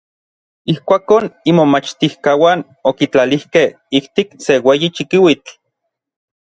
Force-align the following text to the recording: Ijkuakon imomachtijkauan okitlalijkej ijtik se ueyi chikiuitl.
Ijkuakon 0.73 1.27
imomachtijkauan 1.51 2.65
okitlalijkej 2.91 3.67
ijtik 3.97 4.29
se 4.43 4.53
ueyi 4.67 4.87
chikiuitl. 4.95 5.49